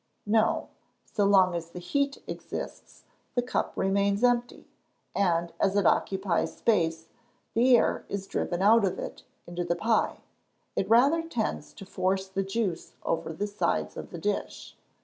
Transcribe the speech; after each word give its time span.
_No. 0.25 0.69
So 1.05 1.25
long 1.25 1.53
as 1.53 1.69
the 1.69 1.77
heat 1.79 2.23
exists, 2.25 3.03
the 3.35 3.43
cup 3.43 3.71
remains 3.75 4.23
empty; 4.23 4.67
and 5.15 5.53
as 5.59 5.75
it 5.75 5.85
occupies 5.85 6.57
space, 6.57 7.05
the 7.53 7.77
air 7.77 8.03
is 8.09 8.25
driven 8.25 8.63
out 8.63 8.83
of 8.83 8.97
it, 8.97 9.21
into 9.45 9.63
the 9.63 9.75
pie, 9.75 10.17
it 10.75 10.89
rather 10.89 11.21
tends 11.21 11.71
to 11.73 11.85
force 11.85 12.27
the 12.27 12.41
juice 12.41 12.93
over 13.03 13.31
the 13.31 13.45
sides 13.45 13.95
of 13.95 14.09
the 14.09 14.17
dish. 14.17 14.75